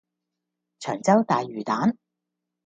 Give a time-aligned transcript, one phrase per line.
[0.79, 1.95] 長洲大魚蛋